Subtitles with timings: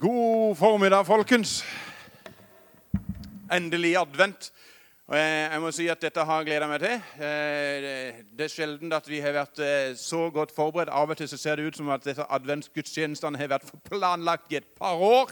[0.00, 1.64] God formiddag, folkens.
[3.52, 4.52] Endelig advent.
[5.12, 6.94] Jeg, må si at dette har jeg gleda meg til.
[7.22, 10.88] Eh, det- er sjelden at vi har vært eh, så godt forberedt.
[10.90, 14.56] Av og til så ser det ut som at disse adventsgudstjenestene har vært planlagt i
[14.56, 15.30] et par år.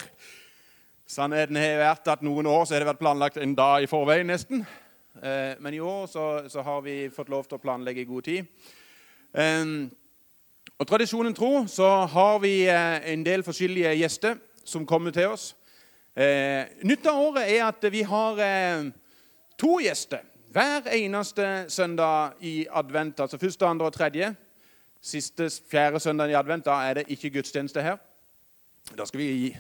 [1.09, 4.27] Sannheten har vært at noen år så har det vært planlagt en dag i forveien,
[4.27, 4.67] nesten.
[5.23, 8.23] Eh, Men i år så, så har vi fått lov til å planlegge i god
[8.23, 8.47] tid.
[10.79, 15.53] Og Tradisjonen tro så har vi en del forskjellige gjester som kommer til oss.
[16.17, 18.91] Eh, nytt av året er at vi har eh,
[19.59, 23.21] to gjester hver eneste søndag i advent.
[23.21, 24.35] Altså første, andre og tredje.
[25.01, 27.97] Siste fjerde søndag i advent da er det ikke gudstjeneste her.
[28.99, 29.57] Da skal vi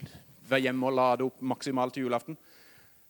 [0.48, 2.37] være hjemme og lade opp maksimalt til julaften.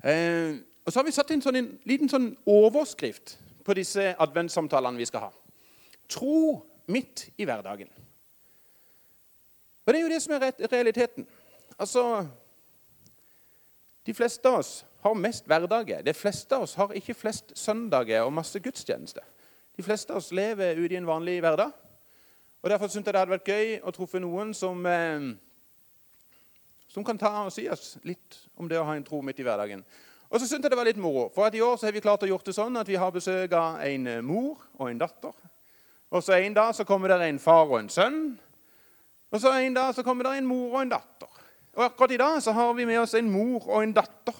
[0.04, 4.98] Eh, og så har vi satt inn sånn en liten sånn overskrift på disse adventssamtalene
[4.98, 5.32] vi skal ha.
[6.10, 7.90] Tro midt i hverdagen.
[9.82, 11.27] Og det er jo det som er realiteten.
[11.78, 12.26] Altså
[14.06, 16.02] De fleste av oss har mest hverdager.
[16.02, 19.23] De fleste av oss har ikke flest søndager og masse gudstjenester.
[19.76, 21.70] De fleste av oss lever ute i en vanlig hverdag.
[22.62, 25.32] Og Derfor syntes jeg det hadde vært gøy å treffe noen som, eh,
[26.88, 29.46] som kan ta og si oss litt om det å ha en tro midt i
[29.46, 29.84] hverdagen.
[30.30, 32.01] Og så syntes jeg det var litt moro, for at i år så har vi
[32.01, 35.34] klart å gjort det sånn at vi har besøk av en mor og en datter.
[36.12, 38.38] Og så En dag så kommer det en far og en sønn.
[39.32, 41.32] Og så En dag så kommer det en mor og en datter.
[41.73, 44.34] Og Akkurat i dag så har vi med oss en mor og en datter.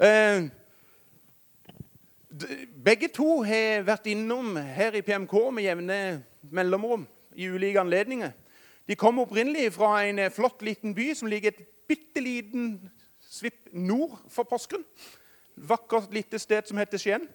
[0.00, 0.46] Eh,
[2.84, 5.98] begge to har vært innom her i PMK med jevne
[6.48, 7.04] mellomrom
[7.36, 8.32] i ulike anledninger.
[8.88, 12.78] De kom opprinnelig fra en flott liten by som ligger et bitte liten
[13.28, 14.86] svipp nord for Porsgrunn.
[15.56, 17.28] Vakkert lite sted som heter Skien.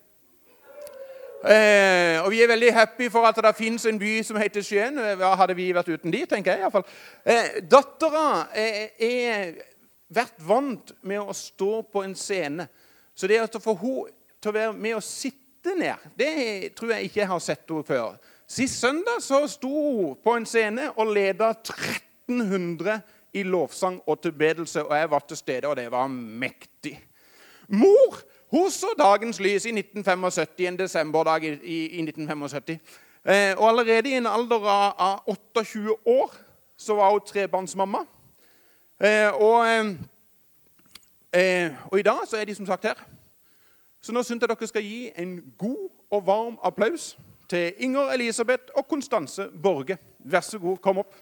[1.40, 4.98] Eh, og vi er veldig happy for at det fins en by som heter Skien.
[5.00, 6.84] Eh, Hva hadde vi vært uten de, tenker jeg iallfall.
[7.24, 9.54] Eh, Dattera er, er
[10.12, 12.68] vært vant med å stå på en scene.
[13.16, 17.08] Så det å få henne til å være med å sitte ned, det tror jeg
[17.08, 18.20] ikke jeg har sett henne før.
[18.50, 23.00] Sist søndag så sto hun på en scene og leda 1300
[23.38, 26.96] i lovsang og tilbedelse, og jeg var til stede, og det var mektig.
[27.70, 28.18] Mor
[28.52, 32.80] hun så dagens lys i 1975, en desemberdag i, i, i 1975.
[33.26, 36.34] Eh, og allerede i en alder av, av 28 år
[36.78, 38.06] så var hun trebarnsmamma.
[39.04, 39.86] Eh, og, eh,
[41.34, 43.06] eh, og i dag så er de som sagt her.
[44.02, 47.18] Så nå syns jeg dere skal gi en god og varm applaus
[47.50, 49.98] til Inger Elisabeth og Konstanse Borge.
[50.20, 51.16] Vær så god, kom opp.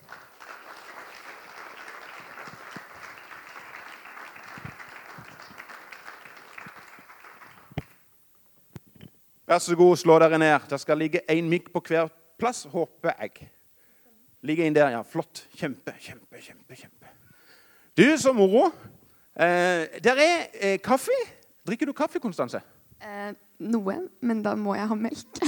[9.48, 10.66] Vær så god, slå dere ned.
[10.68, 12.10] Det skal ligge én mikk på hver
[12.40, 13.46] plass, håper jeg.
[14.44, 15.04] Ligger inn der, ja.
[15.08, 15.46] Flott.
[15.56, 16.76] Kjempe, kjempe, kjempe.
[16.76, 17.12] kjempe.
[17.96, 18.66] Du, så moro.
[19.40, 21.16] Eh, der er eh, kaffe.
[21.64, 22.60] Drikker du kaffe, Konstanse?
[23.00, 23.32] Eh,
[23.64, 25.40] noe, men da må jeg ha melk.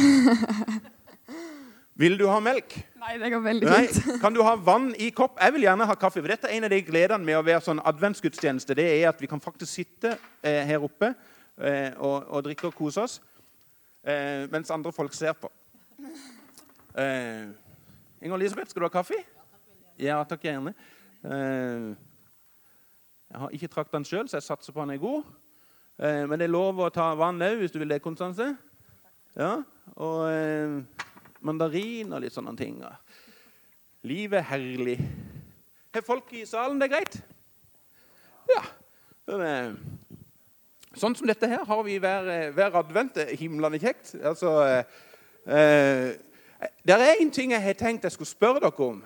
[1.99, 2.77] Vil du ha melk?
[3.03, 3.81] Nei, det går veldig Nei.
[3.89, 4.21] fint.
[4.23, 5.35] Kan du ha vann i kopp?
[5.43, 6.21] Jeg vil gjerne ha kaffe.
[6.21, 8.79] for Dette er en av de gledene med å være sånn adventsgudstjeneste.
[8.79, 12.79] Det er at vi kan faktisk sitte eh, her oppe eh, og, og drikke og
[12.79, 13.19] kose oss
[14.03, 15.49] eh, mens andre folk ser på.
[16.99, 17.49] Eh,
[18.21, 19.19] Inger Elisabeth, skal du ha kaffe?
[19.99, 20.73] Ja, takk gjerne.
[21.23, 21.89] Eh,
[23.29, 25.23] jeg har ikke trakt den sjøl, så jeg satser på han er god.
[25.99, 28.53] Eh, men det er lov å ta vann òg, hvis du vil det, Konstanse.
[29.35, 29.59] Ja,
[29.95, 30.79] og eh,
[31.45, 32.79] mandarin og litt sånne ting.
[34.07, 34.97] Livet er herlig.
[35.93, 37.19] Har folk i salen det er greit?
[38.49, 38.63] Ja.
[40.95, 43.17] Sånn, eh, som dette her har vi hver, eh, hver advent.
[43.17, 44.15] Er himlende kjekt.
[44.23, 44.83] Altså, eh,
[45.45, 46.15] eh,
[46.85, 49.03] det er en ting jeg har tenkt jeg skulle spørre dere om.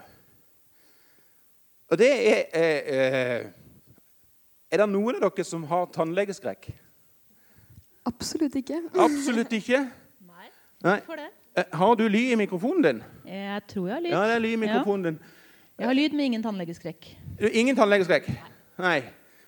[1.92, 3.46] Og det er eh, eh,
[4.72, 6.72] Er det noen av dere som har tannlegeskrekk?
[8.10, 8.82] Absolutt ikke.
[9.00, 9.84] Absolutt ikke.
[10.26, 10.50] Nei,
[10.82, 11.30] Hvorfor det.
[11.56, 13.04] Eh, Har du lyd i mikrofonen din?
[13.28, 14.12] Jeg tror jeg har lyd.
[14.12, 15.20] Ja, det er lyd i mikrofonen din.
[15.80, 17.18] Jeg har lyd med ingen tannlegeskrekk.
[17.54, 18.28] Ingen tannlegeskrekk?
[18.80, 19.04] Nei.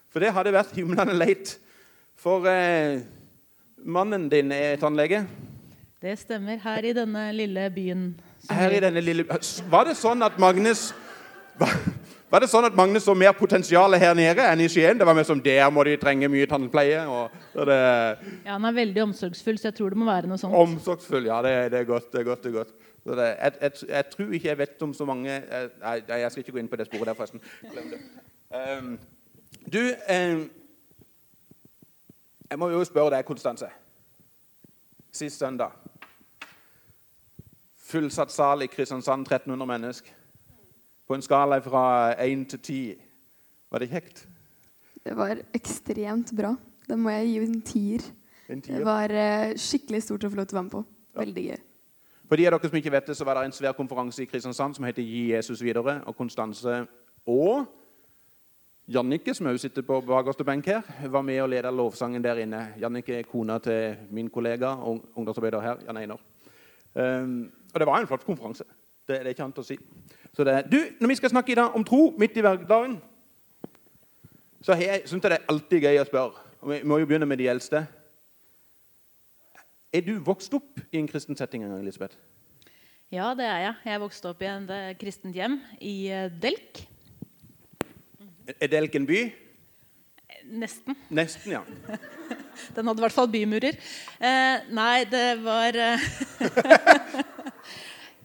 [0.10, 1.58] For det hadde vært himlende leit.
[2.20, 3.02] For eh,
[3.86, 5.26] mannen din er tannlege.
[6.02, 6.58] Det stemmer.
[6.62, 8.08] Her i denne lille byen.
[8.50, 10.92] Her i denne lille Var det sånn at Magnus
[11.58, 11.72] var,
[12.30, 14.98] var det sånn at Magnus så mer potensial her nede enn i Skien?
[15.00, 17.06] Det var mer som der må de trenge mye tannpleie.
[17.08, 17.32] Og,
[17.70, 17.78] det,
[18.44, 20.58] Ja, han er veldig omsorgsfull, så jeg tror det må være noe sånt.
[20.58, 21.30] omsorgsfull.
[21.30, 22.12] Ja, det, det er godt.
[22.12, 22.76] det er godt, det er godt.
[23.06, 26.22] Så det, jeg, jeg, jeg tror ikke jeg vet om så mange eh, Nei, jeg,
[26.24, 27.42] jeg skal ikke gå inn på det sporet der, forresten.
[28.56, 28.96] Um,
[29.70, 30.46] du um,
[32.50, 33.70] Jeg må jo spørre deg, Konstanse.
[35.16, 35.72] Sist søndag
[37.86, 40.14] Fullsatt sal i Kristiansand, 1300 mennesker.
[41.08, 42.96] På en skala fra 1 til 10.
[43.72, 44.24] Var det kjekt?
[45.06, 46.56] Det var ekstremt bra.
[46.90, 48.08] Da må jeg gi en tier.
[48.50, 50.84] En Det var eh, skikkelig stort å få lov til å være med på.
[51.22, 51.62] Veldig gøy.
[52.26, 54.30] For de av dere som ikke vet det, så var det en svær konferanse i
[54.30, 56.00] Kristiansand som heter Gi Jesus videre.
[56.10, 56.82] Og Konstanse
[57.30, 57.70] og
[58.88, 62.68] Jannike, som også sitter på bakerste benk her, var med og leda lovsangen der inne.
[62.78, 66.22] Jannicke er kona til min kollega og ungdomsarbeider her, Jan Einar.
[66.94, 68.64] Um, og det var en flott konferanse.
[69.08, 69.80] Det, det er ikke annet å si.
[70.38, 73.00] Så det, du, når vi skal snakke i dag om tro midt i hverdagen,
[74.62, 76.48] så syns jeg det er alltid gøy å spørre.
[76.62, 77.86] Og vi må jo begynne med de eldste.
[79.94, 82.18] Er du vokst opp i en kristen setting en gang, Elisabeth?
[83.14, 83.76] Ja, det er jeg.
[83.86, 86.86] Jeg vokste opp i et eh, kristent hjem i eh, Delk.
[88.46, 89.22] Er Delk en by?
[90.46, 90.98] Nesten.
[91.10, 91.64] Nesten, ja.
[92.76, 93.78] Den hadde i hvert fall bymurer.
[94.20, 96.06] Eh, nei, det var eh,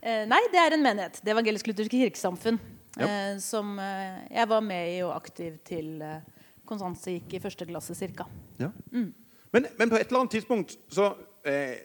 [0.05, 1.21] eh, Nei, det er en menighet.
[1.25, 2.61] Det evangelisk-lutherske kirkesamfunn.
[2.99, 3.07] Ja.
[3.07, 6.21] Eh, som eh, jeg var med i og aktiv til eh,
[6.69, 8.27] Konstanse gikk i første klasse ca.
[8.61, 8.71] Ja.
[8.93, 11.15] Men, men på et eller annet tidspunkt så
[11.49, 11.81] eh,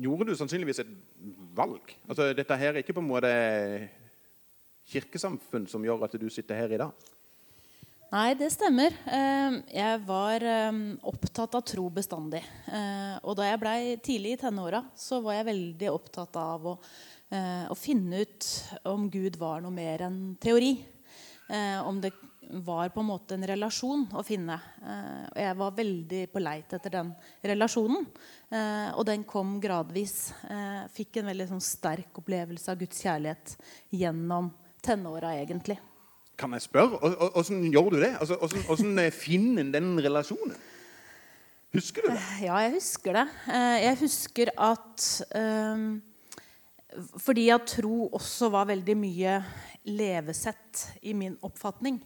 [0.00, 0.94] gjorde du sannsynligvis et
[1.56, 1.96] valg.
[2.08, 3.32] Altså, dette her er ikke på en måte
[4.92, 7.10] kirkesamfunn som gjør at du sitter her i dag.
[8.12, 8.92] Nei, det stemmer.
[9.08, 12.42] Eh, Jeg var eh, opptatt av tro bestandig.
[12.68, 16.74] Eh, Og da jeg blei tidlig i tenåra, så var jeg veldig opptatt av å,
[17.32, 18.48] eh, å finne ut
[18.90, 20.74] om Gud var noe mer enn teori.
[21.52, 22.12] Om det
[22.64, 24.54] var på en måte en relasjon å finne.
[25.34, 27.10] Og jeg var veldig på leit etter den
[27.44, 28.06] relasjonen.
[28.96, 30.32] Og den kom gradvis.
[30.96, 33.56] Fikk en veldig sånn sterk opplevelse av Guds kjærlighet
[33.92, 34.48] gjennom
[34.80, 35.76] tenåra, egentlig.
[36.38, 36.98] Kan jeg spørre?
[36.98, 38.12] Hvordan gjør du det?
[38.20, 40.56] Altså, hvordan, hvordan eh, finner en den relasjonen?
[41.72, 42.22] Husker du det?
[42.44, 43.26] Ja, jeg husker det.
[43.48, 45.06] Eh, Jeg husker at
[45.36, 46.02] um,
[47.16, 49.38] Fordi at tro også var veldig mye
[49.88, 51.96] levesett i min oppfatning,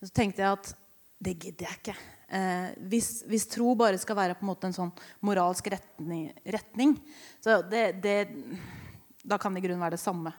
[0.00, 0.70] så tenkte jeg at
[1.18, 1.96] det gidder jeg ikke.
[2.30, 4.92] Eh, hvis, hvis tro bare skal være på en måte en sånn
[5.26, 6.94] moralsk retning, retning
[7.42, 8.16] så det, det,
[9.26, 10.32] da kan det i grunnen være det samme.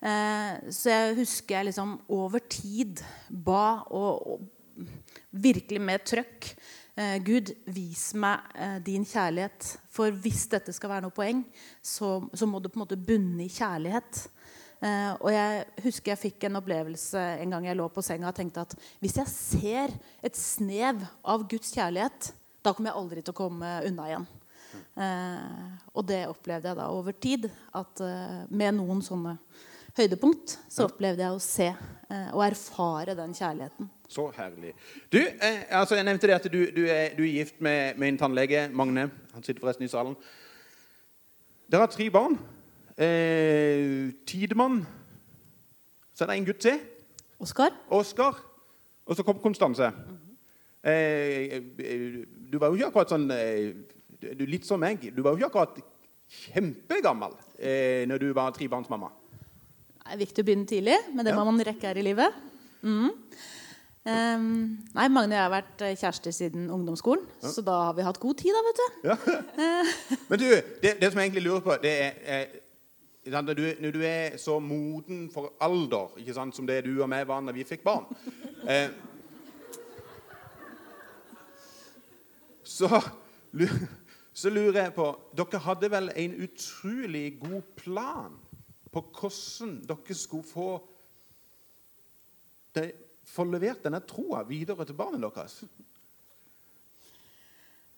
[0.00, 3.00] Eh, så jeg husker jeg liksom over tid
[3.30, 4.86] ba og, og
[5.30, 6.50] virkelig med trøkk.
[6.96, 9.72] Eh, Gud, vis meg eh, din kjærlighet.
[9.92, 11.42] For hvis dette skal være noe poeng,
[11.84, 14.26] så, så må det på en måte bunne i kjærlighet.
[14.84, 18.36] Eh, og jeg husker jeg fikk en opplevelse en gang jeg lå på senga og
[18.36, 23.32] tenkte at hvis jeg ser et snev av Guds kjærlighet, da kommer jeg aldri til
[23.32, 24.26] å komme unna igjen.
[24.96, 27.48] Eh, og det opplevde jeg da over tid.
[27.76, 29.36] At eh, med noen sånne
[29.96, 33.88] høydepunkt så opplevde jeg å se eh, og erfare den kjærligheten.
[34.12, 34.74] Så herlig.
[35.12, 38.12] Du, eh, altså jeg nevnte det at du, du, er, du er gift med, med
[38.12, 39.08] en tannlege, Magne.
[39.34, 40.14] Han sitter forresten i salen.
[41.66, 42.36] Dere har tre barn.
[42.96, 44.84] Eh, Tidemann.
[46.14, 46.78] Så er det en gutt til.
[47.42, 47.74] Oskar?
[47.92, 48.38] Oskar.
[49.06, 49.90] Og så kom Konstanse.
[50.84, 52.22] eh, eh,
[52.52, 53.74] du var jo ikke akkurat sånn eh,
[54.22, 55.02] du, Litt som meg.
[55.12, 55.82] Du var jo ikke akkurat
[56.46, 59.10] kjempegammel eh, når du var trebarnsmamma.
[60.06, 61.44] Det er viktig å begynne tidlig med det Ja.
[61.44, 62.34] man rekker her i livet.
[62.82, 63.10] Mm.
[64.06, 68.04] Um, nei, Magne og jeg har vært eh, kjærester siden ungdomsskolen, så da har vi
[68.06, 68.54] hatt god tid.
[68.54, 70.14] da, vet du.
[70.30, 70.46] Men du,
[70.82, 72.46] det, det som jeg egentlig lurer på, det er eh,
[73.26, 77.08] når, du, når du er så moden for alder ikke sant, som det du og
[77.10, 78.06] meg var når vi fikk barn
[78.70, 78.88] eh,
[82.62, 83.00] så,
[84.34, 88.38] så lurer jeg på Dere hadde vel en utrolig god plan
[88.96, 90.70] på hvordan dere skulle få
[92.76, 92.88] de,
[93.28, 95.60] få levert denne troa videre til barna deres?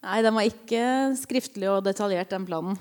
[0.03, 0.85] Nei, den var ikke
[1.19, 2.79] skriftlig og detaljert, den planen.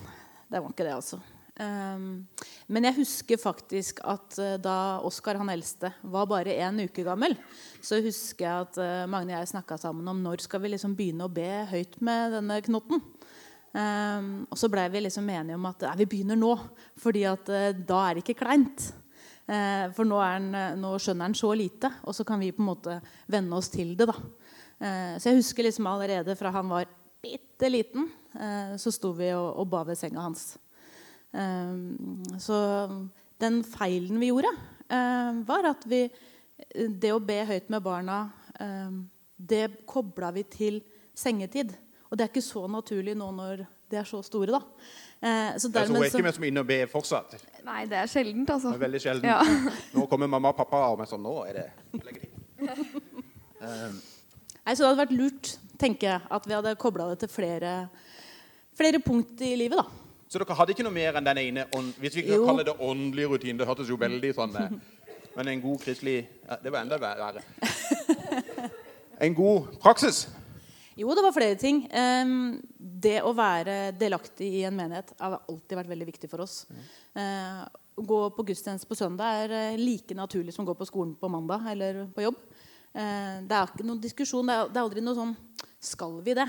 [0.47, 1.19] Det var ikke det, altså.
[1.62, 2.27] Ehm,
[2.69, 7.33] men jeg husker faktisk at eh, da Oskar, han eldste, var bare én uke gammel,
[7.81, 10.93] så husker jeg at eh, Magne og jeg snakka sammen om når skal vi liksom
[10.97, 13.01] begynne å be høyt med denne knotten.
[13.77, 16.53] Ehm, og så blei vi liksom enige om at nei, vi begynner nå,
[16.98, 18.88] fordi at eh, da er det ikke kleint.
[19.48, 22.63] Eh, for nå, han, eh, nå skjønner han så lite, og så kan vi på
[22.63, 22.98] en måte
[23.29, 24.10] venne oss til det.
[24.10, 24.17] da.
[24.77, 26.89] Eh, så jeg husker liksom allerede fra han var
[27.22, 30.55] bitte liten, eh, så sto vi og, og ba ved senga hans.
[32.41, 32.57] Så
[33.38, 34.50] den feilen vi gjorde,
[35.46, 36.07] var at vi
[37.03, 38.31] Det å be høyt med barna,
[39.38, 40.79] det kobla vi til
[41.13, 41.75] sengetid.
[42.09, 44.61] Og det er ikke så naturlig nå når de er så store, da.
[45.21, 47.37] Eh, så dermed, hun er så ikke med som inne og ber fortsatt.
[47.65, 48.73] Nei, det er sjeldent, altså.
[48.73, 49.29] Det er veldig sjeldent.
[49.31, 49.39] Ja.
[49.95, 51.67] Nå kommer mamma og pappa og er sånn Nå er det.
[53.61, 57.71] Nei, så det hadde vært lurt, tenker jeg, at vi hadde kobla det til flere,
[58.77, 59.79] flere punkt i livet.
[59.79, 60.07] da.
[60.27, 61.63] Så dere hadde ikke noe mer enn den ene
[62.01, 64.73] Hvis vi kan kalle det åndelig rutine Det hørtes jo veldig sånn eh,
[65.37, 67.43] Men en god kristelig ja, Det var enda verre.
[69.23, 70.25] en god praksis?
[70.98, 71.84] Jo, det var flere ting.
[72.77, 76.63] Det å være delaktig i en menighet har alltid vært veldig viktig for oss.
[77.13, 77.62] Uh,
[77.98, 81.13] å gå på gudstjeneste på søndag er uh, like naturlig som å gå på skolen
[81.20, 82.42] på mandag eller på jobb.
[82.98, 84.50] Uh, det er ikke noen diskusjon.
[84.50, 85.38] Det er aldri noe sånn
[85.77, 86.48] Skal vi det?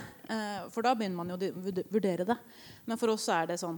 [0.72, 2.36] for da begynner man jo å vurdere det.
[2.88, 3.76] Men for oss er det sånn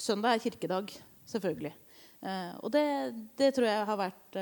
[0.00, 0.88] Søndag er kirkedag,
[1.30, 1.70] selvfølgelig.
[2.64, 2.86] og det,
[3.38, 4.38] det, tror jeg har vært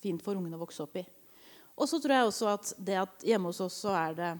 [0.00, 1.02] fint for ungene å vokse opp i.
[1.76, 4.30] Og så tror jeg også at det at hjemme hos oss så er det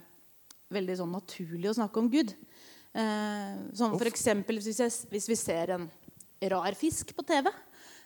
[0.72, 2.34] veldig sånn naturlig å snakke om Gud.
[2.98, 5.88] Eh, sånn for eksempel, hvis, jeg, hvis, vi ser en
[6.52, 7.50] rar fisk på TV,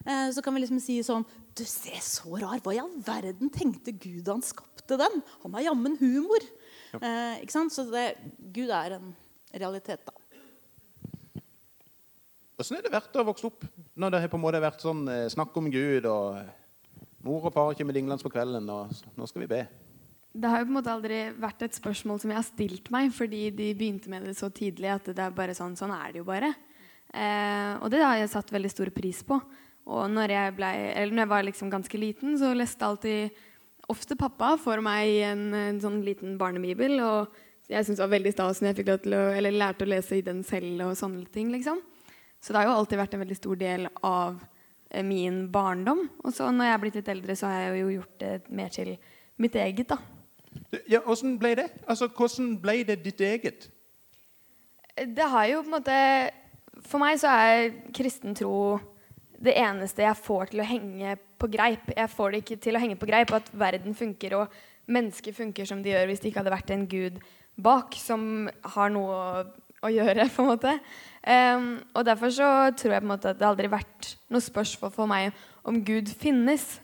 [0.05, 2.63] eh, så kan vi liksom si sånn Du ser så rar.
[2.65, 5.21] Hva i all verden tenkte Gud han skapte den?
[5.43, 6.47] Han har jammen humor.
[6.97, 7.75] Eh, ikke sant?
[7.75, 8.15] Så det,
[8.57, 9.13] Gud er en
[9.53, 10.17] realitet, da.
[12.63, 13.65] Åssen har det vært å vokse opp
[13.99, 16.41] når det har på en måte vært sånn eh, snakk om Gud, og
[17.27, 19.63] mor og far kommer dinglende på kvelden, og nå skal vi be?
[20.33, 23.11] Det har jo på en måte aldri vært et spørsmål som jeg har stilt meg,
[23.13, 26.23] fordi de begynte med det så tidlig at det er bare sånn, sånn er det
[26.23, 26.55] jo bare.
[27.13, 29.37] Eh, og det har jeg satt veldig stor pris på.
[29.93, 30.71] Og når jeg, ble,
[31.11, 33.43] når jeg var liksom ganske liten, så leste alltid
[33.93, 36.97] ofte pappa for meg en, en sånn liten barnebibel.
[37.03, 39.91] Og jeg syntes det var veldig stas når jeg fikk til å, eller lærte å
[39.91, 40.87] lese i den selv.
[40.87, 41.83] og sånne ting, liksom.
[42.43, 44.41] Så det har jo alltid vært en veldig stor del av
[44.91, 46.07] eh, min barndom.
[46.25, 48.73] Og så når jeg er blitt litt eldre, så har jeg jo gjort det mer
[48.75, 48.97] til
[49.43, 49.93] mitt eget.
[49.93, 50.01] da.
[50.89, 51.69] Ja, Hvordan ble det?
[51.87, 53.69] Altså, Hvordan ble det ditt eget?
[54.97, 55.99] Det har jo på en måte
[56.85, 58.81] For meg så er kristen tro
[59.43, 61.89] det eneste jeg får til å henge på greip.
[61.97, 64.53] Jeg får det ikke til å henge på greip at verden funker og
[64.93, 67.19] mennesker funker som de gjør hvis det ikke hadde vært en gud
[67.59, 69.43] bak som har noe å,
[69.83, 70.29] å gjøre.
[70.35, 70.77] på en måte.
[71.27, 74.45] Um, og Derfor så tror jeg på en måte at det aldri har vært noe
[74.47, 75.35] spørsmål for meg
[75.67, 76.79] om Gud finnes.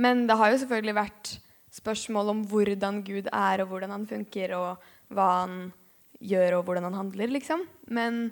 [0.00, 1.36] Men det har jo selvfølgelig vært
[1.74, 5.58] spørsmål om hvordan Gud er, og hvordan han funker, og hva han
[6.20, 7.62] gjør, og hvordan han handler, liksom.
[7.88, 8.26] Men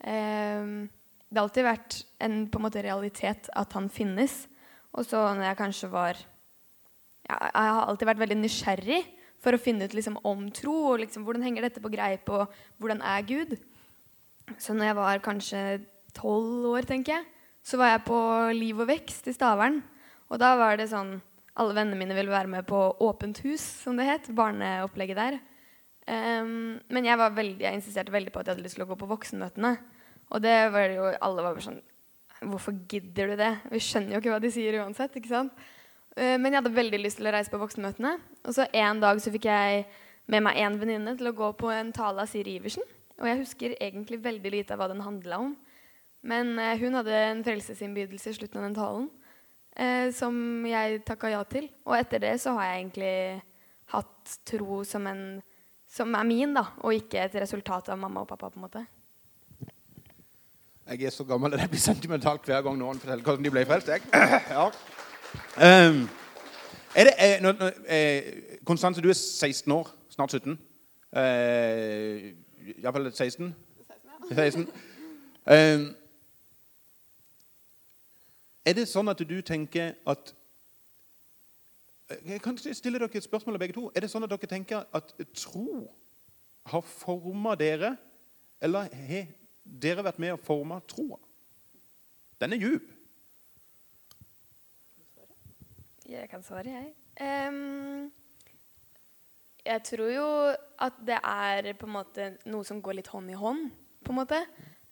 [0.00, 0.88] eh,
[1.28, 4.46] det har alltid vært en, på en måte, realitet at han finnes.
[4.96, 6.16] Og så når jeg kanskje var
[7.28, 9.02] ja, Jeg har alltid vært veldig nysgjerrig
[9.38, 12.48] for å finne ut liksom, om tro, og liksom, hvordan henger dette på greip, og
[12.80, 13.58] hvordan er Gud.
[14.56, 15.62] Så når jeg var kanskje
[16.16, 17.28] tolv år, tenker jeg,
[17.62, 18.18] så var jeg på
[18.56, 19.82] Liv og vekst i Stavern.
[20.32, 21.18] Og da var det sånn
[21.58, 24.30] alle vennene mine ville være med på Åpent hus, som det het.
[24.34, 25.38] Barneopplegget der.
[26.08, 28.88] Um, men jeg, var veldig, jeg insisterte veldig på at jeg hadde lyst til å
[28.88, 29.74] gå på voksenmøtene.
[30.32, 31.84] Og det var jo, alle var bare sånn
[32.38, 33.50] Hvorfor gidder du det?
[33.72, 35.16] Vi skjønner jo ikke hva de sier uansett.
[35.18, 35.64] ikke sant?
[36.14, 38.14] Uh, men jeg hadde veldig lyst til å reise på voksenmøtene.
[38.46, 39.88] Og så en dag så fikk jeg
[40.30, 42.86] med meg én venninne til å gå på en tale av Siri Iversen.
[43.18, 45.56] Og jeg husker egentlig veldig lite av hva den handla om.
[46.22, 49.08] Men uh, hun hadde en frelsesinnbydelse i slutten av den talen
[49.78, 50.34] eh, som
[50.66, 51.68] jeg takka ja til.
[51.86, 53.14] Og etter det så har jeg egentlig
[53.94, 55.24] hatt tro som, en,
[55.88, 58.50] som er min, da, og ikke et resultat av mamma og pappa.
[58.50, 58.84] på en måte.
[60.88, 63.66] Jeg er så gammel at jeg blir sentimental hver gang noen forteller hvordan de ble
[63.68, 63.88] frelst.
[63.92, 64.02] Jeg.
[64.56, 64.70] Ja.
[65.60, 66.06] Um,
[66.96, 67.52] er det, er, nå,
[67.84, 69.90] eh, Konstanse, du er 16 år.
[70.08, 70.54] Snart 17.
[71.12, 72.32] Uh,
[72.80, 73.54] Iallfall 16.
[74.32, 74.68] 16.
[75.46, 75.84] Um,
[78.68, 80.34] er det sånn at du tenker at
[82.10, 83.88] eh, Jeg kan stille dere et spørsmål begge to.
[83.94, 85.86] Er det sånn at dere tenker at tro
[86.68, 87.94] har forma dere,
[88.60, 89.32] eller har
[89.64, 91.16] dere vært med å forme troa?
[92.38, 92.94] Den er djup.
[96.08, 96.92] Jeg kan svare, jeg.
[97.20, 98.08] Um,
[99.66, 100.28] jeg tror jo
[100.80, 103.70] at det er på en måte noe som går litt hånd i hånd.
[104.04, 104.38] på en måte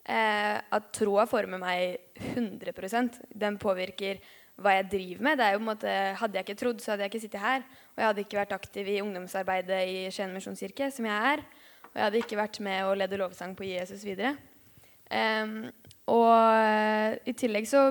[0.08, 4.20] eh, at troa former meg 100% Den påvirker
[4.56, 5.38] hva jeg driver med.
[5.38, 7.42] Det er jo på en måte, hadde jeg ikke trodd, så hadde jeg ikke sittet
[7.42, 7.64] her.
[7.92, 11.42] Og jeg hadde ikke vært aktiv i ungdomsarbeidet i Skien misjonskirke, som jeg er.
[11.90, 14.32] Og jeg hadde ikke vært med å lede lovsang på Jesus videre.
[15.06, 15.68] Um,
[16.10, 17.90] og i tillegg så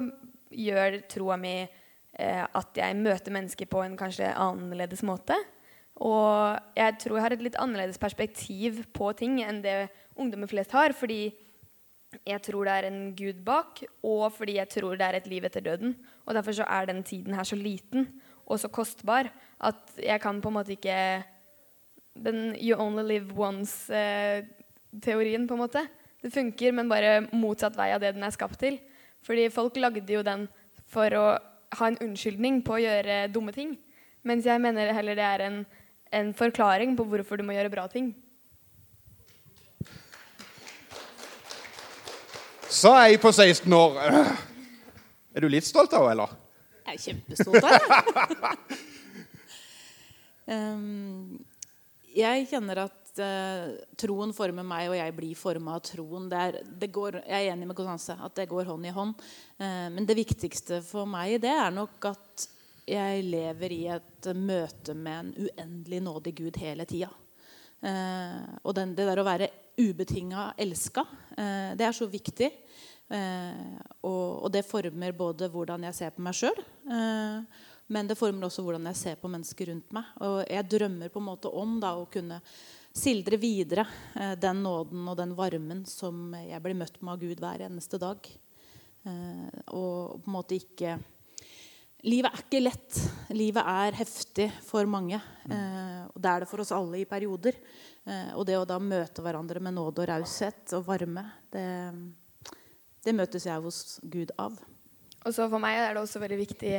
[0.56, 5.38] gjør troa mi eh, at jeg møter mennesker på en kanskje annerledes måte.
[6.04, 9.78] Og jeg tror jeg har et litt annerledes perspektiv på ting enn det
[10.20, 10.96] ungdommer flest har.
[10.98, 11.36] fordi
[12.26, 15.44] jeg tror det er en gud bak, og fordi jeg tror det er et liv
[15.44, 15.96] etter døden.
[16.26, 19.32] Og Derfor så er den tiden her så liten og så kostbar
[19.66, 21.24] at jeg kan på en måte ikke
[22.16, 25.88] Den 'you only live once'-teorien, på en måte.
[26.24, 28.80] Det funker, men bare motsatt vei av det den er skapt til.
[29.22, 30.48] Fordi folk lagde jo den
[30.88, 31.38] for å
[31.76, 33.78] ha en unnskyldning på å gjøre dumme ting.
[34.24, 35.66] Mens jeg mener heller det er en,
[36.14, 38.16] en forklaring på hvorfor du må gjøre bra ting.
[42.76, 44.02] Så er jeg på 16 år.
[45.36, 46.36] Er du litt stolt av henne, eller?
[46.86, 48.58] Jeg er kjempestolt av henne.
[50.46, 51.40] Um,
[52.14, 56.28] jeg kjenner at uh, troen former meg, og jeg blir forma av troen.
[56.30, 59.16] Det er, det går, jeg er enig med Konstanse at det går hånd i hånd.
[59.58, 62.46] Uh, men det viktigste for meg det er nok at
[62.86, 67.10] jeg lever i et møte med en uendelig nådig Gud hele tida.
[67.84, 71.04] Uh, og den, det der å være ubetinga elska,
[71.36, 72.48] det er så viktig.
[73.12, 76.62] og, og, det former både hvordan jeg ser på meg sjøl,
[77.92, 80.08] men det former også hvordan jeg ser på mennesker rundt meg.
[80.24, 82.40] Og jeg drømmer på en måte om da, å kunne
[82.96, 87.44] sildre videre eh, den nåden og den varmen som jeg blir møtt med av Gud
[87.44, 88.30] hver eneste dag.
[89.06, 90.98] Eh, og på en måte ikke
[92.06, 92.98] Livet er ikke lett.
[93.34, 95.18] Livet er heftig for mange.
[95.50, 97.58] Eh, og det er det for oss alle i perioder.
[98.06, 101.66] Eh, og det å da møte hverandre med nåde og raushet og varme, det,
[103.06, 104.60] det møtes jeg hos Gud av.
[105.26, 106.76] Og så For meg er det også veldig viktig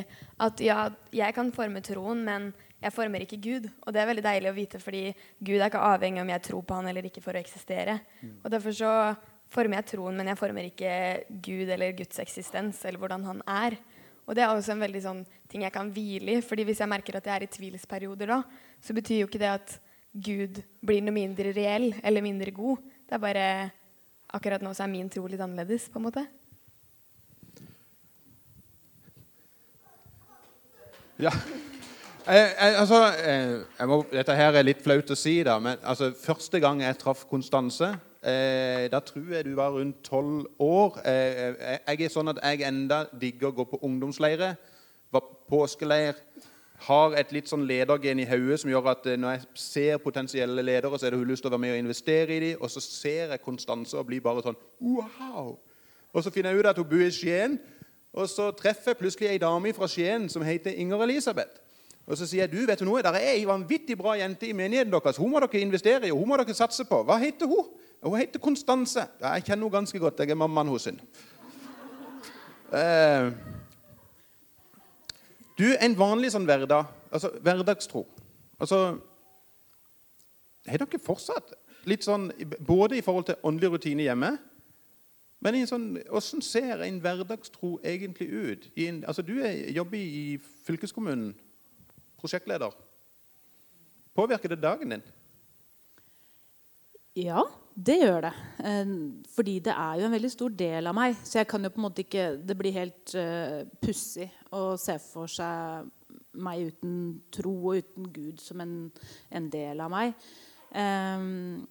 [0.47, 3.67] at ja, jeg kan forme troen, men jeg former ikke Gud.
[3.83, 5.09] Og det er veldig deilig å vite, fordi
[5.41, 7.99] Gud er ikke avhengig om jeg tror på han eller ikke for å eksistere.
[8.21, 8.37] Mm.
[8.45, 8.93] Og Derfor så
[9.51, 10.95] former jeg troen, men jeg former ikke
[11.43, 13.81] Gud eller Guds eksistens eller hvordan han er.
[14.27, 16.43] Og det er også en veldig sånn ting jeg kan hvile i.
[16.43, 18.41] fordi hvis jeg merker at jeg er i tvilsperioder da,
[18.83, 19.77] så betyr jo ikke det at
[20.13, 22.83] Gud blir noe mindre reell eller mindre god.
[23.07, 23.47] Det er bare
[24.35, 26.27] akkurat nå så er min tro litt annerledes, på en måte.
[31.23, 31.31] Ja.
[32.27, 35.39] Jeg, eh, jeg, eh, altså, jeg eh, må, dette her er litt flaut å si,
[35.47, 37.93] da, men altså, første gang jeg traff Konstanse,
[38.91, 40.99] da tror jeg du var rundt tolv år.
[41.07, 41.55] Eh,
[41.87, 44.55] jeg er sånn at jeg enda digger å gå på ungdomsleire.
[45.15, 46.19] Var påskeleir.
[46.89, 50.99] Har et litt sånn ledergen i hodet som gjør at når jeg ser potensielle ledere,
[50.99, 52.61] så er det hun lyst til å være med og investere i dem.
[52.61, 55.55] Og så ser jeg Konstanse og blir bare sånn Wow!
[56.13, 57.57] Og så finner jeg ut at hun bor i Skien.
[58.17, 61.63] Og så treffer jeg plutselig ei dame fra Skien som heter Inger Elisabeth.
[62.07, 64.55] Og så sier jeg du, vet du noe, der er ei vanvittig bra jente i
[64.55, 65.19] menigheten deres.
[65.19, 67.03] Hun må dere investere i, og hun må dere satse på.
[67.07, 67.67] Hva heter hun?
[68.03, 69.07] Hun heter Konstanse.
[69.21, 70.21] Ja, jeg kjenner henne ganske godt.
[70.21, 70.87] Jeg er mammaen hennes.
[72.77, 73.31] Eh,
[75.59, 78.03] du, en vanlig sånn hverdag, altså hverdagstro
[78.59, 78.81] altså,
[80.67, 81.55] Har dere fortsatt
[81.87, 82.27] litt sånn
[82.67, 84.33] både i forhold til åndelig rutine hjemme
[85.45, 88.65] men sånn, hvordan ser en hverdagstro egentlig ut?
[88.83, 91.35] En, altså, du er, jobber i fylkeskommunen,
[92.19, 92.73] prosjektleder.
[94.17, 95.05] Påvirker det dagen din?
[97.17, 98.33] Ja, det gjør det.
[98.69, 98.91] Eh,
[99.33, 101.17] fordi det er jo en veldig stor del av meg.
[101.25, 104.99] Så jeg kan jo på en måte ikke Det blir helt uh, pussig å se
[105.01, 105.89] for seg
[106.37, 106.99] meg uten
[107.33, 108.75] tro og uten Gud som en,
[109.33, 110.13] en del av meg.
[110.77, 111.65] Um,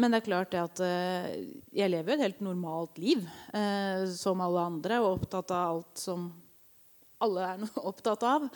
[0.00, 1.28] men det er klart det at uh,
[1.76, 3.26] jeg lever jo et helt normalt liv
[4.16, 6.30] som alle andre, og opptatt av alt som
[7.20, 8.48] alle er opptatt av.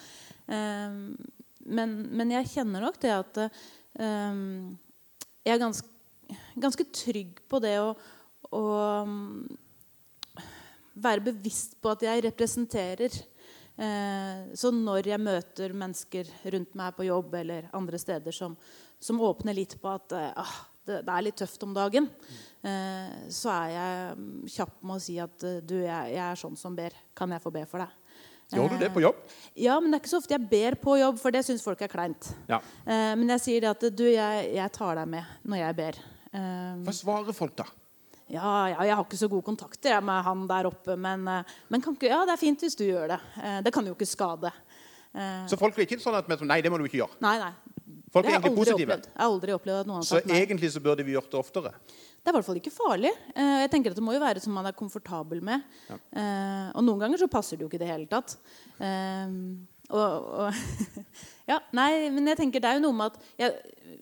[0.48, 1.12] Uh,
[1.68, 3.44] men, men, jeg kjenner nok det at
[5.46, 5.88] jeg er ganske,
[6.58, 7.92] ganske, trygg på det å,
[8.50, 8.62] å
[9.06, 9.46] um,
[10.98, 13.22] være bevisst på at jeg representerer.
[14.56, 18.54] så når jeg møter mennesker rundt meg på jobb eller andre steder som,
[18.98, 20.54] som åpner litt på at ah,
[20.86, 22.08] det, det, er litt tøft om dagen,
[22.62, 26.40] eh, så er jeg mm, kjapp med å si at eh, du, jeg, jeg, er
[26.40, 26.94] sånn som ber.
[27.16, 28.05] Kan jeg få be for deg?
[28.54, 29.16] Gjør du det på jobb?
[29.26, 31.64] Eh, ja, men det er ikke så ofte jeg ber på jobb, for det syns
[31.64, 32.28] folk er kleint.
[32.50, 32.60] Ja.
[32.84, 35.98] Eh, men jeg sier det at du, jeg, jeg, tar deg med når jeg ber.
[36.30, 37.66] Eh, Hva svarer folk, da?
[38.30, 42.08] Ja, ja, jeg har ikke så gode kontakter med han der oppe, men, men ikke,
[42.10, 43.20] ja, det er fint hvis du gjør det.
[43.62, 44.50] det kan jo ikke skade.
[45.46, 47.20] Så folk er ikke sånn at Nei, det må du ikke gjøre.
[47.22, 47.52] Nei, nei.
[48.16, 48.88] Folk er egentlig positive.
[48.96, 49.08] Opplevd.
[49.12, 50.36] Jeg har aldri opplevd at noen har sagt nei.
[50.36, 51.72] Så egentlig så burde vi gjort det oftere?
[52.26, 53.10] Det er i hvert fall ikke farlig.
[53.38, 55.62] Eh, jeg tenker at Det må jo være som man er komfortabel med.
[55.86, 55.98] Ja.
[56.18, 58.34] Eh, og noen ganger så passer det jo ikke i det hele tatt.
[58.82, 59.36] Eh,
[59.94, 61.02] og, og
[61.52, 64.00] ja, nei, men jeg tenker det er jo noe med at jeg,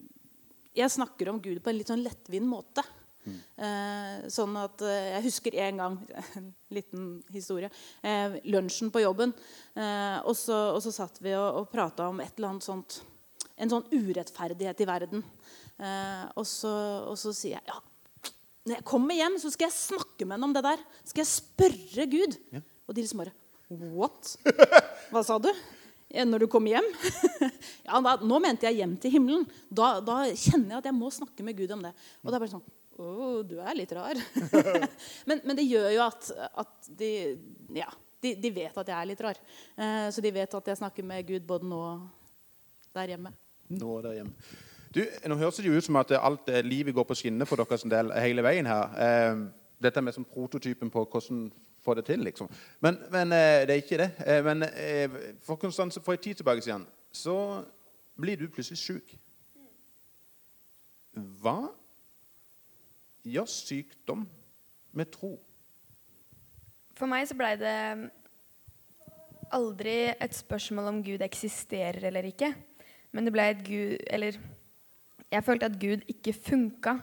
[0.80, 2.86] jeg snakker om Gud på en litt sånn lettvint måte.
[3.24, 3.38] Mm.
[4.28, 5.94] sånn at Jeg husker en gang
[6.36, 7.70] En liten historie.
[8.52, 9.32] lunsjen på jobben.
[9.72, 12.98] og, så, og så satt vi og, og prata om et eller annet sånt
[13.60, 15.24] en sånn urettferdighet i verden.
[15.78, 16.72] Eh, og, så,
[17.10, 17.78] og, så, sier jeg ja,
[18.64, 20.84] når jeg kommer hjem, så skal jeg snakke med henne om det der.
[21.04, 22.38] Skal jeg spørre Gud?
[22.54, 22.62] Ja.
[22.88, 23.34] Og de liksom bare
[23.74, 24.34] What?
[25.10, 25.50] Hva sa du?
[26.14, 26.86] Når du kommer hjem?
[27.88, 29.44] ja, da, Nå mente jeg hjem til himmelen.
[29.68, 31.92] Da, da, kjenner jeg at jeg må snakke med Gud om det.
[32.22, 32.64] Og det er bare sånn
[32.94, 33.06] Å,
[33.42, 34.20] du er litt rar.
[35.28, 36.28] men, men, det gjør jo at,
[36.62, 37.12] at de,
[37.74, 37.88] ja,
[38.22, 39.40] de, de, vet at jeg er litt rar.
[39.74, 42.04] Eh, så de vet at jeg snakker med Gud både nå og
[42.94, 43.34] der hjemme
[43.68, 44.32] nå der hjemme.
[44.94, 47.58] Du, nå høres det jo ut som at alt eh, livet går på skinner for
[47.58, 48.94] deres del hele veien her.
[48.94, 49.44] Eh,
[49.82, 51.48] dette er med som prototypen på hvordan
[51.84, 52.48] få det til, liksom.
[52.80, 54.10] Men, men eh, det er ikke det.
[54.26, 55.10] Eh, men eh,
[55.42, 57.64] for for en tid tilbake siden så
[58.20, 59.16] blir du plutselig sjuk.
[61.14, 61.68] Hva
[63.22, 64.26] gjør sykdom
[64.92, 65.36] med tro?
[66.94, 68.10] For meg så blei det
[69.54, 72.54] aldri et spørsmål om Gud eksisterer eller ikke.
[73.14, 74.38] Men det ble et Gud Eller
[75.34, 76.98] jeg følte at Gud ikke funka.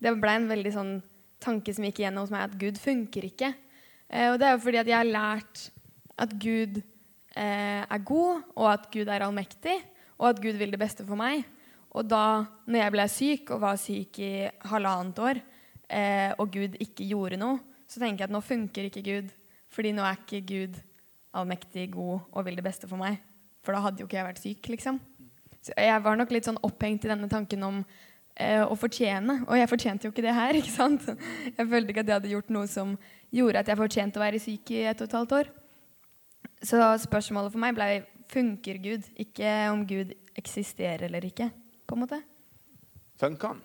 [0.00, 0.94] Det ble en veldig sånn
[1.40, 3.54] tanke som gikk igjennom hos meg, at Gud funker ikke.
[4.10, 5.62] Eh, og det er jo fordi at jeg har lært
[6.20, 9.78] at Gud eh, er god, og at Gud er allmektig,
[10.20, 11.46] og at Gud vil det beste for meg.
[11.96, 14.32] Og da når jeg ble syk, og var syk i
[14.70, 15.40] halvannet år,
[15.88, 19.32] eh, og Gud ikke gjorde noe, så tenker jeg at nå funker ikke Gud.
[19.70, 20.76] Fordi nå er ikke Gud
[21.38, 23.16] allmektig god og vil det beste for meg.
[23.64, 25.00] For da hadde jo ikke jeg vært syk, liksom.
[25.68, 27.80] Jeg var nok litt sånn opphengt i denne tanken om
[28.34, 29.42] eh, å fortjene.
[29.46, 30.56] Og jeg fortjente jo ikke det her.
[30.60, 31.08] ikke sant?
[31.50, 32.94] Jeg følte ikke at jeg hadde gjort noe som
[33.34, 35.52] gjorde at jeg fortjente å være syk i ett og et halvt år.
[36.64, 37.90] Så spørsmålet for meg ble
[38.30, 41.50] funker Gud, ikke om Gud eksisterer eller ikke.
[41.86, 42.20] på en måte.
[43.18, 43.62] Funker han?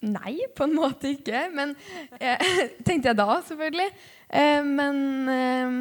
[0.00, 1.44] Nei, på en måte ikke.
[1.54, 1.74] Men
[2.18, 2.40] eh,
[2.86, 3.88] tenkte jeg da, selvfølgelig.
[4.28, 4.98] Eh, men
[5.30, 5.76] eh,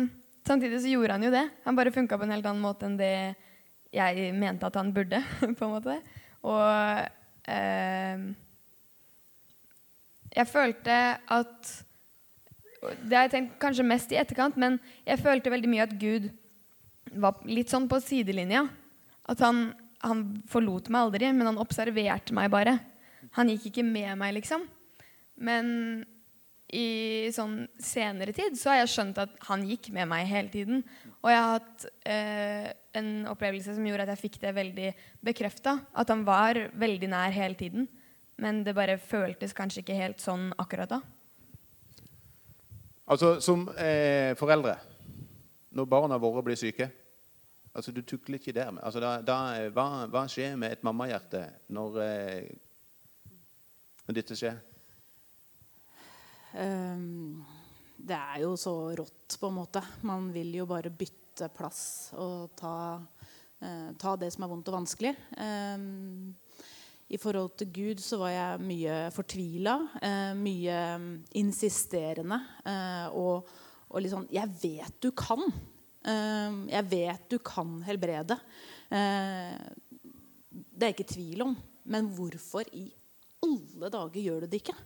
[0.48, 1.46] samtidig så gjorde han jo det.
[1.66, 3.14] Han bare funka på en helt annen måte enn det
[3.94, 5.22] jeg mente at han burde.
[5.58, 5.98] på en måte.
[6.46, 6.64] Og
[7.50, 8.26] eh,
[10.30, 11.72] jeg følte at
[12.80, 16.30] Det har jeg tenkt kanskje mest i etterkant, men jeg følte veldig mye at Gud
[17.20, 18.62] var litt sånn på sidelinja.
[19.30, 22.78] At han, han forlot meg aldri, men han observerte meg bare.
[23.36, 24.64] Han gikk ikke med meg, liksom.
[25.44, 26.06] Men
[26.76, 30.84] i sånn senere tid så har jeg skjønt at han gikk med meg hele tiden.
[31.20, 32.68] Og jeg har hatt eh,
[33.00, 34.92] en opplevelse som gjorde at jeg fikk det veldig
[35.26, 35.80] bekrefta.
[35.98, 37.90] At han var veldig nær hele tiden.
[38.40, 41.02] Men det bare føltes kanskje ikke helt sånn akkurat da.
[43.10, 44.78] Altså, Som eh, foreldre,
[45.74, 46.92] når barna våre blir syke
[47.80, 48.72] altså Du tukler ikke der.
[48.72, 48.82] med.
[48.84, 52.50] Altså, da, da, hva, hva, skjer med et mammahjerte når, eh,
[54.08, 54.58] når dette skjer?
[56.54, 57.46] Um,
[58.00, 59.82] det er jo så rått, på en måte.
[60.08, 64.80] Man vil jo bare bytte plass og ta, uh, ta det som er vondt og
[64.80, 65.14] vanskelig.
[65.38, 66.34] Um,
[67.10, 70.78] I forhold til Gud så var jeg mye fortvila, uh, mye
[71.40, 72.40] insisterende.
[72.66, 73.52] Uh, og,
[73.90, 75.44] og litt sånn Jeg vet du kan.
[76.70, 78.38] jeg vet du kan helbrede.
[80.50, 81.58] det er ikke tvil om.
[81.84, 82.86] Men hvorfor i
[83.44, 84.78] alle dager gjør du det ikke?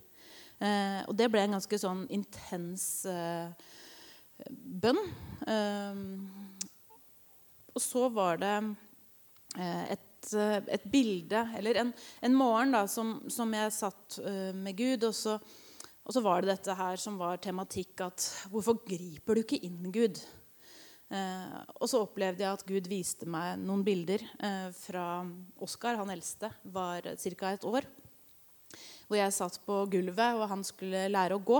[0.60, 3.50] Eh, og det ble en ganske sånn intens eh,
[4.50, 5.00] bønn.
[5.48, 6.04] Eh,
[7.74, 8.54] og så var det
[9.58, 14.54] eh, et, eh, et, bilde, eller en, en morgen da, som, som, jeg satt eh,
[14.56, 15.08] med Gud.
[15.10, 15.40] Og så,
[16.04, 19.92] og så, var det dette her som var tematikk at Hvorfor griper du ikke inn,
[19.92, 20.22] Gud?
[21.14, 24.24] og så opplevde jeg at Gud viste meg noen bilder
[24.74, 25.04] fra
[25.62, 27.52] Oskar, han eldste, var ca.
[27.52, 27.86] et år
[29.14, 31.60] hvor jeg satt på gulvet, og han skulle lære å gå.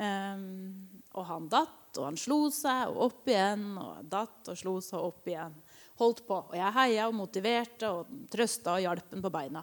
[0.00, 4.78] Um, og han datt, og han slo seg, og opp igjen, og datt og slo
[4.84, 5.52] seg opp igjen.
[6.00, 6.38] Holdt på.
[6.48, 9.62] Og jeg heia og motiverte og trøsta og hjalp ham på beina.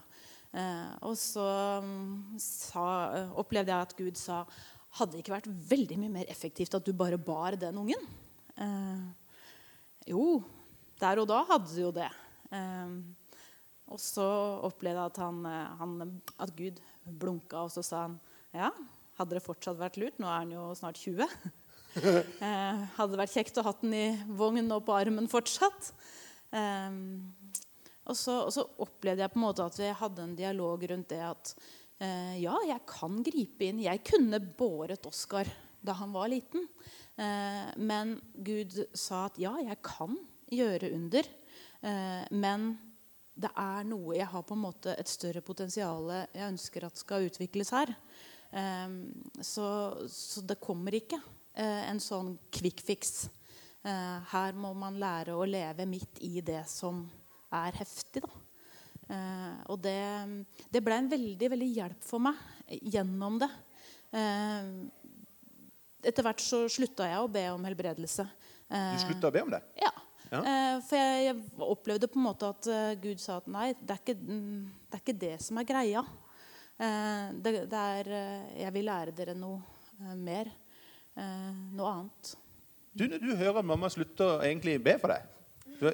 [0.54, 1.48] Uh, og så
[1.82, 2.86] um, sa,
[3.42, 4.44] opplevde jeg at Gud sa
[5.00, 8.06] hadde det ikke vært veldig mye mer effektivt at du bare bar den ungen?
[8.54, 9.10] Uh,
[10.06, 10.44] jo,
[11.02, 12.12] der og da hadde du jo det.
[12.54, 13.02] Uh,
[13.94, 14.26] og så
[14.66, 18.18] opplevde jeg at, han, eh, han, at Gud blunka, og så sa han
[18.54, 18.72] ja,
[19.20, 21.26] hadde det fortsatt vært lurt Nå er han jo snart 20.
[22.48, 24.06] eh, hadde det vært kjekt å ha den i
[24.38, 25.94] vogn og på armen fortsatt?
[26.54, 26.98] Eh,
[28.04, 31.10] og, så, og, så, opplevde jeg på en måte at vi hadde en dialog rundt
[31.14, 31.54] det at
[32.04, 33.84] eh, ja, jeg kan gripe inn.
[33.86, 35.50] Jeg kunne båret Oskar
[35.84, 36.68] da han var liten.
[37.20, 40.18] Eh, men Gud sa at ja, jeg kan
[40.54, 41.28] gjøre under.
[42.32, 42.70] Men
[43.34, 47.26] det er noe Jeg har på en måte et større potensial jeg ønsker at skal
[47.28, 47.94] utvikles her.
[48.54, 49.10] Um,
[49.42, 49.66] så,
[50.14, 53.26] så, det kommer ikke uh, en sånn quick fix.
[53.82, 57.02] Uh, her må man lære å leve midt i det som
[57.54, 58.22] er heftig.
[59.10, 59.98] Uh, og det,
[60.70, 62.38] det ble en veldig, veldig hjelp for meg
[62.94, 63.50] gjennom det.
[66.06, 68.26] etter hvert så slutta jeg å be om helbredelse.
[68.70, 69.60] du slutta å be om det?
[69.82, 69.92] Ja.
[70.34, 70.40] Ja.
[70.42, 73.94] Eh, for jeg, jeg, opplevde på en måte at uh, Gud sa at nei, det
[73.94, 76.02] er, ikke, det er ikke det som er greia.
[76.74, 78.10] Uh, det, det, er
[78.64, 79.62] Jeg vil lære dere noe
[80.18, 80.50] mer.
[81.78, 82.34] noe annet.
[82.98, 85.30] Du, når du hører at mamma slutter egentlig be for deg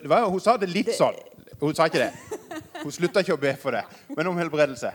[0.08, 0.96] var, Hun sa det litt det...
[0.96, 1.18] sånn.
[1.60, 2.62] Hun sa ikke det.
[2.80, 3.84] Hun slutta ikke å be for det,
[4.16, 4.92] men om helbredelse.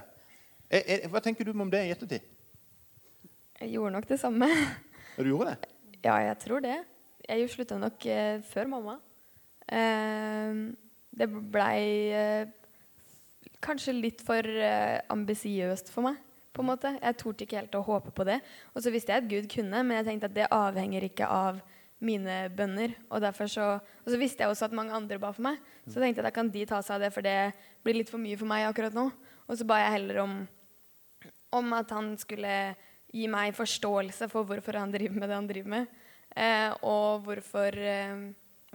[1.13, 2.25] Hva tenker du om det i ettertid?
[3.61, 4.49] Jeg gjorde nok det samme.
[5.19, 5.73] Du gjorde det?
[6.07, 6.79] Ja, jeg tror det.
[7.29, 8.07] Jeg slutta nok
[8.53, 8.97] før mamma.
[9.73, 10.75] Ehm,
[11.15, 12.49] det blei eh,
[13.65, 16.21] kanskje litt for eh, ambisiøst for meg.
[16.55, 16.91] på en måte.
[17.03, 18.37] Jeg torde ikke helt å håpe på det.
[18.75, 21.59] Og så visste jeg at Gud kunne, men jeg tenkte at det avhenger ikke av
[21.99, 22.95] mine bønner.
[23.11, 25.59] Og, så, og så visste jeg også at mange andre ba for meg.
[25.89, 27.39] Så tenkte jeg at da kan de ta seg av det, for det
[27.83, 29.09] blir litt for mye for meg akkurat nå.
[29.49, 30.37] Og så ba jeg heller om,
[31.59, 32.55] om at han skulle
[33.15, 36.01] gi meg forståelse for hvorfor han driver med det han driver med.
[36.35, 38.25] Eh, og hvorfor, eh,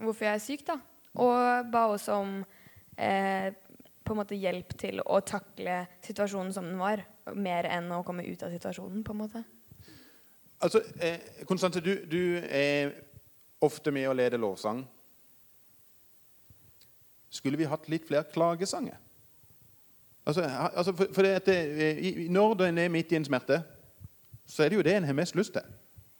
[0.04, 0.78] hvorfor jeg er syk, da.
[1.20, 2.36] Og ba også om
[2.98, 3.50] eh,
[4.04, 7.02] på en måte hjelp til å takle situasjonen som den var,
[7.34, 9.04] mer enn å komme ut av situasjonen.
[9.06, 9.44] på en måte.
[10.60, 12.92] Altså, eh, Konstante, du, du, er
[13.60, 14.82] ofte med å lede lovsang.
[17.30, 18.98] Skulle vi hatt litt flere klagesanger?
[20.26, 23.62] Altså, altså for, for det, det, Når en er midt i en smerte,
[24.46, 25.64] så er det jo det en har mest lyst til.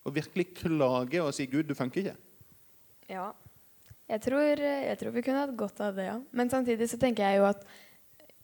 [0.06, 2.16] Å virkelig klage og si 'Gud, du funker ikke'.
[3.10, 3.30] Ja.
[4.10, 6.16] Jeg tror, jeg tror, vi kunne hatt godt av det, ja.
[6.34, 7.62] Men samtidig så tenker jeg jo at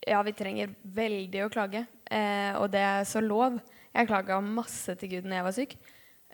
[0.06, 1.82] ja, vi trenger veldig å klage.
[2.06, 3.58] Eh, og det er så lov.
[3.90, 5.74] Jeg klaga masse til Gud når jeg var syk.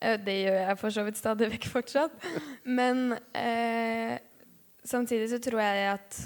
[0.03, 2.29] Eh, det gjør jeg for så vidt stadig vekk fortsatt.
[2.69, 4.19] Men eh,
[4.85, 6.21] samtidig så tror jeg at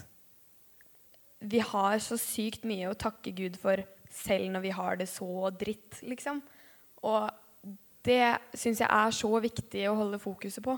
[1.46, 3.84] vi har så sykt mye å takke Gud for
[4.16, 6.40] selv når vi har det så dritt, liksom.
[7.06, 7.28] Og
[8.06, 10.74] det syns jeg er så viktig å holde fokuset på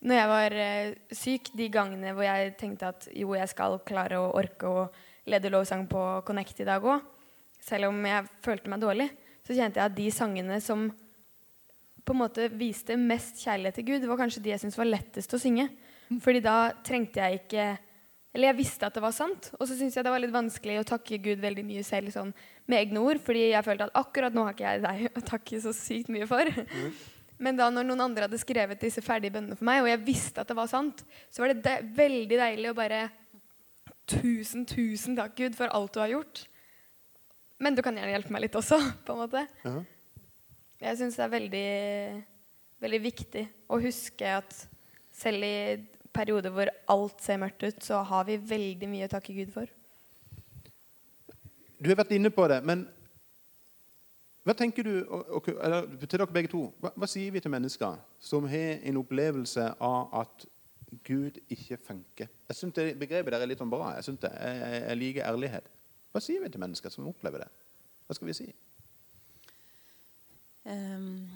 [0.00, 4.20] når jeg var eh, syk, de gangene hvor jeg tenkte at jo, jeg skal klare
[4.20, 4.86] å orke å
[5.28, 7.04] lede lovsang på Connect i dag òg,
[7.60, 9.10] selv om jeg følte meg dårlig,
[9.44, 10.88] så kjente jeg at de sangene som
[12.00, 15.36] på en måte viste mest kjærlighet til Gud, var kanskje de jeg syntes var lettest
[15.36, 15.68] å synge.
[16.24, 17.64] Fordi da trengte jeg ikke
[18.34, 20.76] Eller jeg visste at det var sant, og så syntes jeg det var litt vanskelig
[20.78, 22.28] å takke Gud veldig mye selv sånn,
[22.70, 25.58] med egne ord, fordi jeg følte at akkurat nå har ikke jeg deg å takke
[25.64, 26.46] så sykt mye for.
[26.46, 26.92] Mm.
[27.40, 30.42] Men da når noen andre hadde skrevet disse ferdige bønnene for meg, og jeg visste
[30.42, 31.00] at det var sant,
[31.32, 33.08] så var det de veldig deilig å bare
[34.10, 36.40] Tusen, tusen takk, Gud, for alt du har gjort.
[37.62, 39.44] Men du kan gjerne hjelpe meg litt også, på en måte.
[39.62, 39.84] Uh -huh.
[40.80, 42.24] Jeg syns det er veldig,
[42.80, 44.54] veldig viktig å huske at
[45.12, 49.36] selv i perioder hvor alt ser mørkt ut, så har vi veldig mye å takke
[49.36, 49.66] Gud for.
[51.78, 52.88] Du har vært inne på det, men
[54.46, 54.94] hva tenker du,
[55.60, 59.66] eller til dere begge to, hva, hva sier vi til mennesker som har en opplevelse
[59.84, 60.46] av at
[61.06, 62.30] Gud ikke funker?
[62.48, 63.92] Jeg synes det Begrepet der er litt sånn bra.
[63.98, 65.68] Jeg, synes det, jeg, jeg liker ærlighet.
[66.10, 67.50] Hva sier vi til mennesker som opplever det?
[68.08, 68.48] Hva skal vi si?
[70.64, 71.28] Um,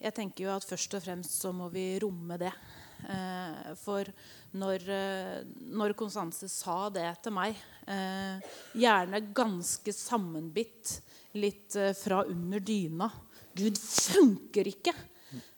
[0.00, 2.54] jeg tenker jo at først og fremst så må vi romme det.
[3.00, 4.06] Uh, for
[4.54, 5.36] når, uh,
[5.74, 7.58] når Konstanse sa det til meg,
[7.90, 8.38] uh,
[8.78, 11.00] gjerne ganske sammenbitt
[11.32, 13.10] litt eh, fra under dyna.
[13.52, 14.94] Gud funker ikke!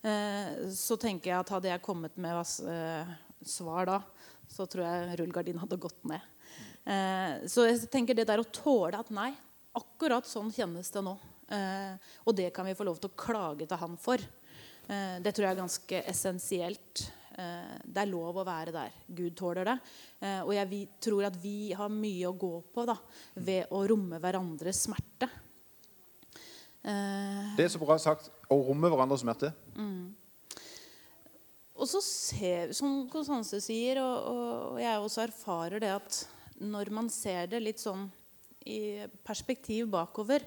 [0.02, 3.12] Eh, så tenker jeg at hadde jeg kommet med eh,
[3.46, 4.00] svar da,
[4.50, 6.28] så tror jeg rullegardinen hadde gått ned.
[7.48, 9.30] så jeg tenker det der å tåle at nei,
[9.78, 11.12] akkurat sånn kjennes det nå.
[12.26, 14.18] og det kan vi få lov til å klage til han for.
[14.18, 17.04] det tror jeg er ganske essensielt.
[17.86, 18.98] det er lov å være der.
[19.06, 19.78] Gud tåler det.
[20.42, 22.98] og jeg tror at vi har mye å gå på da,
[23.34, 25.30] ved å romme hverandres smerte.
[26.82, 29.52] Eh, det er så bra sagt å romme hverandres smerte.
[29.78, 30.10] Mm.
[31.82, 36.18] Og så ser, Som Konstanse sier, og, og, jeg også erfarer det at
[36.62, 38.06] når man ser det litt sånn
[38.70, 40.44] i perspektiv bakover,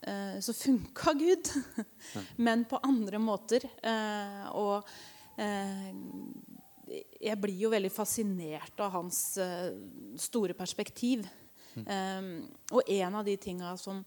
[0.00, 1.50] eh, så funka Gud.
[2.46, 3.66] Men på andre måter.
[3.84, 4.88] Eh, og
[5.36, 5.92] eh,
[7.20, 9.20] jeg blir jo veldig fascinert av hans
[10.20, 11.24] store perspektiv.
[11.72, 12.42] Mm.
[12.76, 14.02] Og en av de tinga som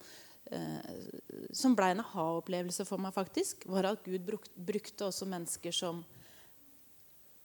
[1.56, 6.04] som ble en aha-opplevelse for meg, faktisk, var at Gud bruk, brukte også mennesker som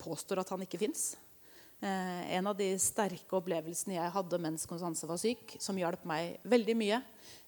[0.01, 1.15] påstår at han ikke fins.
[1.81, 6.37] Eh, en av de sterke opplevelsene jeg hadde mens Konstanse var syk, som hjalp meg
[6.45, 7.01] veldig mye,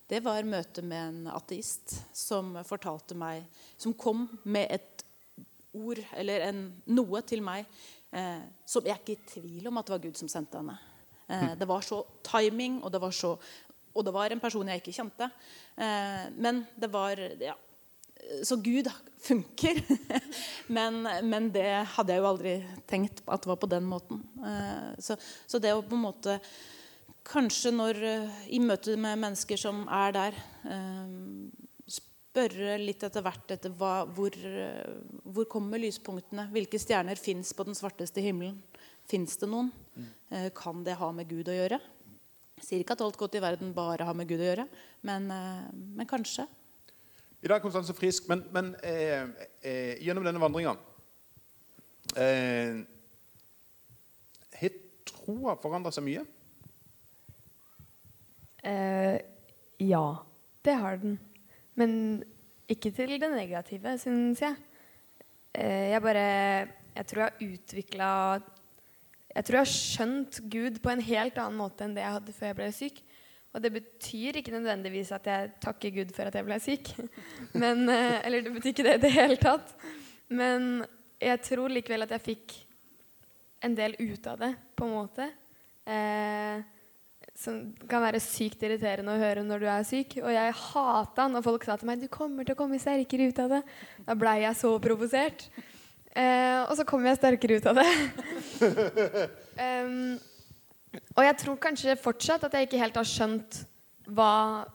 [0.08, 3.46] det var møtet med en ateist som fortalte meg
[3.80, 5.04] Som kom med et
[5.72, 6.58] ord eller en,
[6.92, 7.64] noe til meg
[8.12, 10.74] eh, som jeg er ikke i tvil om at det var Gud som sendte henne.
[11.28, 13.34] Eh, det var så timing, og det var så
[13.92, 15.28] og det var en person jeg ikke kjente.
[15.76, 17.56] Eh, men det var ja.
[18.46, 18.86] Så Gud
[19.18, 19.80] funker.
[20.76, 22.52] men, men, det hadde jeg jo aldri
[22.88, 24.22] tenkt at det var på den måten.
[24.38, 26.38] Eh, så, så, det å på en måte
[27.22, 27.98] Kanskje når
[28.50, 31.12] i møte med mennesker som er der eh,
[31.86, 34.34] Spørre litt etter hvert etter hva, hvor,
[35.36, 36.46] hvor kommer lyspunktene?
[36.50, 38.56] Hvilke stjerner fins på den svarteste himmelen?
[39.06, 39.68] Fins det noen?
[39.92, 40.08] Mm.
[40.56, 41.78] Kan det ha med Gud å gjøre?
[42.62, 44.68] Jeg sier ikke at alt godt i verden bare har med Gud å gjøre,
[45.02, 46.46] men, eh, men kanskje.
[47.42, 49.26] I dag er Konstanse frisk, men, men eh,
[49.66, 50.76] eh, gjennom denne vandringa
[52.14, 52.84] eh,
[55.22, 56.24] troa forandra seg mye?
[58.62, 59.16] Eh,
[59.82, 60.06] ja,
[60.62, 61.18] det har den.
[61.78, 62.22] Men
[62.70, 64.58] ikke til det negative, syns jeg.
[65.54, 68.08] Eh, jeg bare Jeg tror jeg har utvikla
[69.32, 72.34] Jeg tror jeg har skjønt Gud på en helt annen måte enn det jeg hadde
[72.36, 73.02] før jeg ble syk.
[73.52, 76.92] Og det betyr ikke nødvendigvis at jeg takker Gud for at jeg ble syk.
[77.62, 79.74] Men, eh, eller det betyr ikke det i det hele tatt.
[80.32, 80.84] Men
[81.20, 82.54] jeg tror likevel at jeg fikk
[83.62, 85.28] en del ut av det, på en måte.
[85.86, 86.62] Eh,
[87.38, 90.16] som kan være sykt irriterende å høre når du er syk.
[90.22, 93.38] Og jeg hata når folk sa til meg 'du kommer til å komme sterkere ut
[93.38, 93.62] av det'.
[94.06, 95.48] Da blei jeg så provosert.
[96.12, 97.88] Eh, og så kom jeg sterkere ut av det.
[99.64, 100.18] um,
[101.16, 103.62] og jeg tror kanskje fortsatt at jeg ikke helt har skjønt
[104.12, 104.66] hva,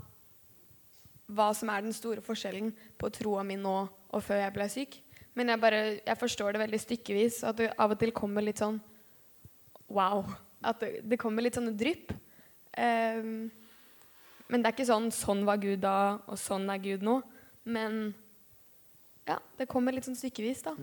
[1.30, 4.98] hva som er den store forskjellen på troa mi nå og før jeg ble syk.
[5.38, 7.44] Men jeg, bare, jeg forstår det veldig stykkevis.
[7.46, 8.80] At det av og til kommer litt sånn
[9.94, 10.26] wow.
[10.66, 12.16] At det, det kommer litt sånne drypp.
[12.74, 13.50] Um,
[14.48, 17.20] men det er ikke sånn 'sånn var Gud da, og sånn er Gud nå'.
[17.68, 18.16] Men
[19.28, 20.74] ja, det kommer litt sånn stykkevis, da.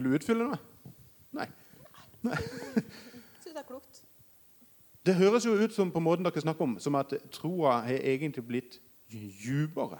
[0.00, 0.56] Vil du utfylle noe?
[1.36, 1.44] Nei.
[2.24, 3.98] Syns det er klokt.
[5.04, 8.44] Det høres jo ut som på måten dere snakker om, som at troa har egentlig
[8.48, 8.78] blitt
[9.12, 9.98] dypere.